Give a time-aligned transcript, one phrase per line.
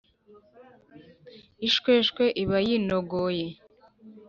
[1.67, 3.47] Ishweshwe iba yinogoye.